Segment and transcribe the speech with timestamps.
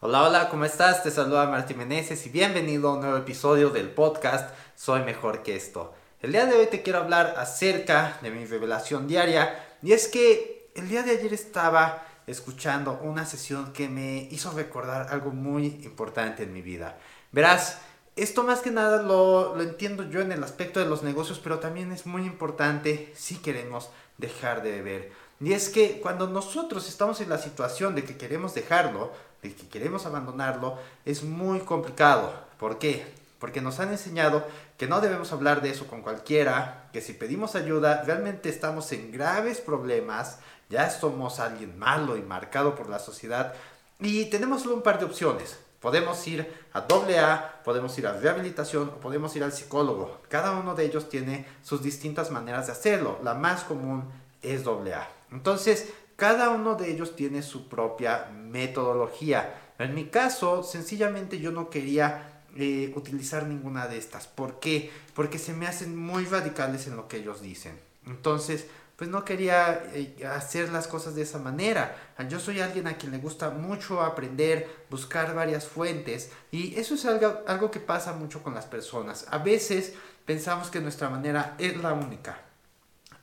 [0.00, 1.02] Hola, hola, ¿cómo estás?
[1.02, 5.56] Te saluda Martín Meneses y bienvenido a un nuevo episodio del podcast Soy Mejor que
[5.56, 5.94] esto.
[6.20, 10.70] El día de hoy te quiero hablar acerca de mi revelación diaria y es que
[10.74, 16.42] el día de ayer estaba escuchando una sesión que me hizo recordar algo muy importante
[16.42, 16.98] en mi vida.
[17.32, 17.78] Verás,
[18.16, 21.58] esto más que nada lo, lo entiendo yo en el aspecto de los negocios, pero
[21.58, 23.88] también es muy importante si queremos
[24.18, 25.12] dejar de beber.
[25.40, 29.12] Y es que cuando nosotros estamos en la situación de que queremos dejarlo,
[29.42, 32.32] de que queremos abandonarlo, es muy complicado.
[32.58, 33.06] ¿Por qué?
[33.38, 34.46] Porque nos han enseñado
[34.78, 39.12] que no debemos hablar de eso con cualquiera, que si pedimos ayuda realmente estamos en
[39.12, 40.38] graves problemas,
[40.70, 43.54] ya somos alguien malo y marcado por la sociedad
[44.00, 45.58] y tenemos solo un par de opciones.
[45.80, 50.20] Podemos ir a AA, podemos ir a rehabilitación o podemos ir al psicólogo.
[50.28, 53.20] Cada uno de ellos tiene sus distintas maneras de hacerlo.
[53.22, 54.04] La más común
[54.42, 55.15] es AA.
[55.36, 59.54] Entonces, cada uno de ellos tiene su propia metodología.
[59.78, 64.26] En mi caso, sencillamente yo no quería eh, utilizar ninguna de estas.
[64.26, 64.90] ¿Por qué?
[65.14, 67.78] Porque se me hacen muy radicales en lo que ellos dicen.
[68.06, 68.66] Entonces,
[68.96, 71.94] pues no quería eh, hacer las cosas de esa manera.
[72.30, 77.04] Yo soy alguien a quien le gusta mucho aprender, buscar varias fuentes y eso es
[77.04, 79.26] algo, algo que pasa mucho con las personas.
[79.30, 79.92] A veces
[80.24, 82.45] pensamos que nuestra manera es la única.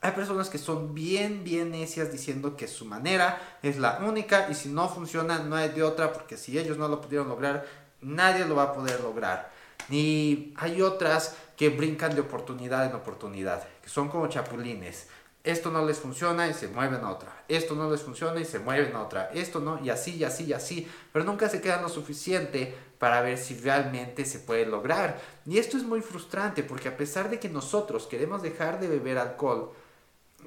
[0.04, 4.54] Hay personas que son bien, bien necias diciendo que su manera es la única y
[4.54, 7.64] si no funciona no hay de otra porque si ellos no lo pudieron lograr,
[8.02, 9.50] nadie lo va a poder lograr.
[9.88, 15.06] Y hay otras que brincan de oportunidad en oportunidad, que son como chapulines
[15.44, 18.58] esto no les funciona y se mueven a otra, esto no les funciona y se
[18.58, 21.82] mueven a otra, esto no, y así, y así, y así, pero nunca se quedan
[21.82, 25.20] lo suficiente para ver si realmente se puede lograr.
[25.44, 29.18] Y esto es muy frustrante porque a pesar de que nosotros queremos dejar de beber
[29.18, 29.72] alcohol,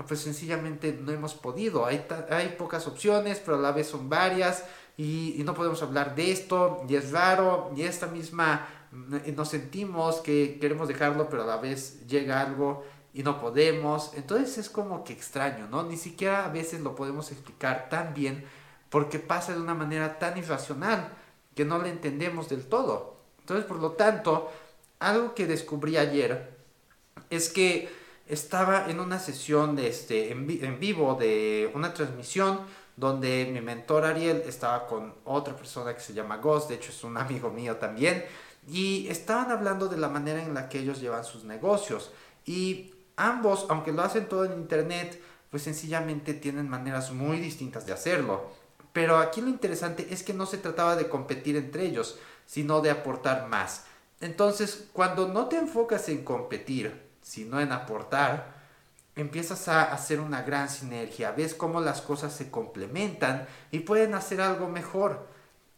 [0.06, 1.86] pues sencillamente no hemos podido.
[1.86, 4.64] Hay, hay pocas opciones, pero a la vez son varias
[4.98, 10.58] y, no podemos hablar de esto y es raro y esta misma nos sentimos que
[10.60, 14.12] queremos dejarlo, pero a la vez llega algo y no podemos.
[14.16, 15.84] Entonces es como que extraño, ¿no?
[15.84, 18.46] Ni siquiera a veces lo podemos explicar tan bien
[18.90, 21.10] porque pasa de una manera tan irracional
[21.56, 23.18] que no le entendemos del todo.
[23.40, 24.52] Entonces, por lo tanto,
[25.00, 26.56] algo que descubrí ayer
[27.30, 27.90] es que
[28.28, 32.60] estaba en una sesión de este, en, en vivo de una transmisión
[32.96, 37.04] donde mi mentor Ariel estaba con otra persona que se llama Ghost, de hecho es
[37.04, 38.26] un amigo mío también,
[38.68, 42.12] y estaban hablando de la manera en la que ellos llevan sus negocios.
[42.46, 47.94] Y ambos, aunque lo hacen todo en internet, pues sencillamente tienen maneras muy distintas de
[47.94, 48.50] hacerlo.
[48.92, 52.90] Pero aquí lo interesante es que no se trataba de competir entre ellos, sino de
[52.90, 53.86] aportar más.
[54.20, 58.56] Entonces, cuando no te enfocas en competir, sino en aportar,
[59.14, 61.32] empiezas a hacer una gran sinergia.
[61.32, 65.28] Ves cómo las cosas se complementan y pueden hacer algo mejor.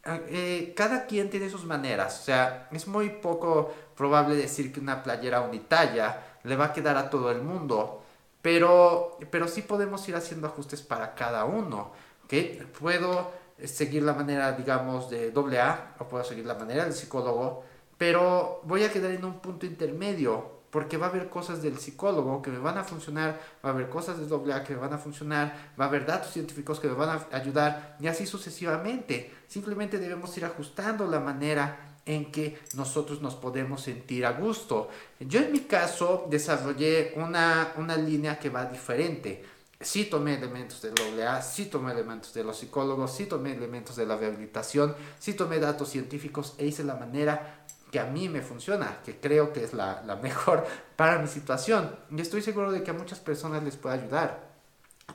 [0.04, 2.20] Ah, eh, cada quien tiene sus maneras.
[2.20, 6.96] O sea, es muy poco probable decir que una playera unitalla le va a quedar
[6.96, 8.04] a todo el mundo.
[8.40, 11.90] Pero, pero sí podemos ir haciendo ajustes para cada uno.
[12.24, 12.64] ¿okay?
[12.78, 13.32] Puedo
[13.64, 17.64] seguir la manera, digamos, de AA o puedo seguir la manera del psicólogo,
[17.98, 22.42] pero voy a quedar en un punto intermedio porque va a haber cosas del psicólogo
[22.42, 24.98] que me van a funcionar, va a haber cosas de AA que me van a
[24.98, 29.32] funcionar, va a haber datos científicos que me van a ayudar y así sucesivamente.
[29.48, 34.88] Simplemente debemos ir ajustando la manera en que nosotros nos podemos sentir a gusto.
[35.18, 39.44] Yo en mi caso desarrollé una, una línea que va diferente.
[39.80, 44.04] Sí tomé elementos de AA, sí tomé elementos de los psicólogos, sí tomé elementos de
[44.06, 49.00] la rehabilitación, sí tomé datos científicos e hice la manera que a mí me funciona,
[49.04, 51.96] que creo que es la, la mejor para mi situación.
[52.10, 54.50] Y estoy seguro de que a muchas personas les puede ayudar.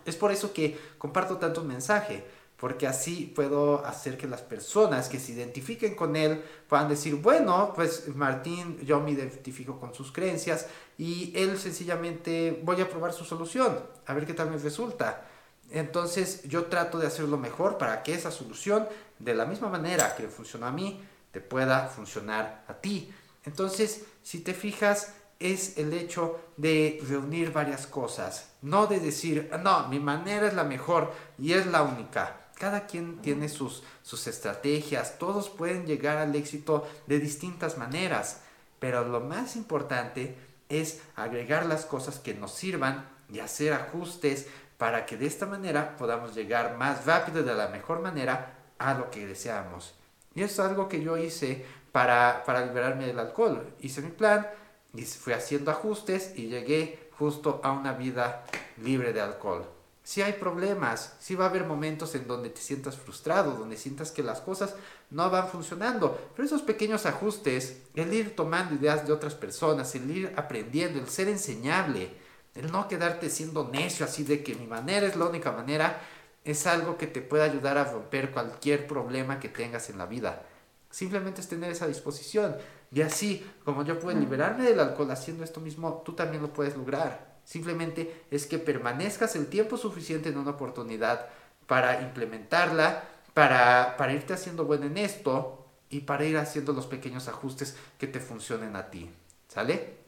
[0.05, 2.25] Es por eso que comparto tanto mensaje
[2.57, 7.73] porque así puedo hacer que las personas que se identifiquen con él puedan decir, bueno,
[7.75, 13.25] pues Martín, yo me identifico con sus creencias y él sencillamente voy a probar su
[13.25, 15.27] solución, a ver qué tal me resulta.
[15.71, 18.87] Entonces yo trato de hacerlo mejor para que esa solución,
[19.19, 21.01] de la misma manera que funcionó a mí,
[21.35, 23.13] te pueda funcionar a ti.
[23.43, 29.89] Entonces, si te fijas, es el hecho de reunir varias cosas, no de decir, no,
[29.89, 35.19] mi manera es la mejor y es la única cada quien tiene sus, sus estrategias,
[35.19, 38.39] todos pueden llegar al éxito de distintas maneras,
[38.79, 40.37] pero lo más importante
[40.69, 44.47] es agregar las cosas que nos sirvan y hacer ajustes
[44.77, 48.93] para que de esta manera podamos llegar más rápido y de la mejor manera a
[48.93, 49.93] lo que deseamos.
[50.35, 53.73] Y es algo que yo hice para, para liberarme del alcohol.
[53.79, 54.47] Hice mi plan
[54.93, 58.45] y fui haciendo ajustes y llegué justo a una vida
[58.77, 59.65] libre de alcohol.
[60.03, 64.11] Si hay problemas, si va a haber momentos en donde te sientas frustrado, donde sientas
[64.11, 64.75] que las cosas
[65.09, 66.29] no van funcionando.
[66.35, 71.09] Pero esos pequeños ajustes, el ir tomando ideas de otras personas, el ir aprendiendo, el
[71.09, 72.11] ser enseñable,
[72.53, 75.99] el no quedarte siendo necio así de que mi manera es la única manera,
[76.45, 80.43] es algo que te puede ayudar a romper cualquier problema que tengas en la vida.
[80.91, 82.55] Simplemente es tener esa disposición.
[82.91, 86.77] Y así, como yo puedo liberarme del alcohol haciendo esto mismo, tú también lo puedes
[86.77, 87.35] lograr.
[87.43, 91.27] Simplemente es que permanezcas el tiempo suficiente en una oportunidad
[91.67, 93.03] para implementarla,
[93.33, 98.07] para, para irte haciendo bueno en esto y para ir haciendo los pequeños ajustes que
[98.07, 99.09] te funcionen a ti.
[99.47, 100.04] ¿Sale?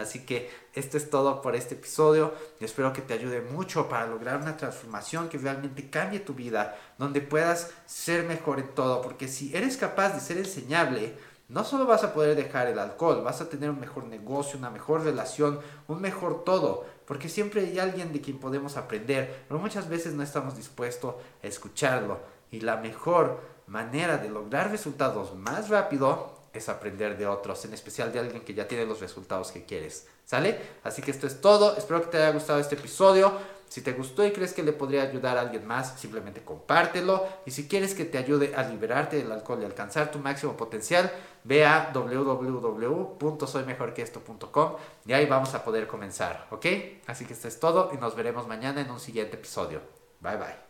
[0.00, 2.34] Así que esto es todo por este episodio.
[2.58, 7.20] Espero que te ayude mucho para lograr una transformación que realmente cambie tu vida, donde
[7.20, 9.02] puedas ser mejor en todo.
[9.02, 11.14] Porque si eres capaz de ser enseñable,
[11.50, 14.70] no solo vas a poder dejar el alcohol, vas a tener un mejor negocio, una
[14.70, 19.88] mejor relación, un mejor todo, porque siempre hay alguien de quien podemos aprender, pero muchas
[19.88, 22.20] veces no estamos dispuestos a escucharlo.
[22.52, 28.12] Y la mejor manera de lograr resultados más rápido es aprender de otros, en especial
[28.12, 30.08] de alguien que ya tiene los resultados que quieres.
[30.24, 30.58] ¿Sale?
[30.84, 31.76] Así que esto es todo.
[31.76, 33.32] Espero que te haya gustado este episodio.
[33.68, 37.24] Si te gustó y crees que le podría ayudar a alguien más, simplemente compártelo.
[37.46, 41.08] Y si quieres que te ayude a liberarte del alcohol y alcanzar tu máximo potencial,
[41.44, 44.76] ve a www.soymejorqueesto.com
[45.06, 46.66] y ahí vamos a poder comenzar, ¿ok?
[47.06, 49.82] Así que esto es todo y nos veremos mañana en un siguiente episodio.
[50.20, 50.60] Bye bye.